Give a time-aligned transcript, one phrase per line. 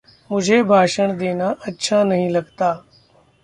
[0.31, 2.73] मुझे भाषण देना अच्छा नहीं लगता।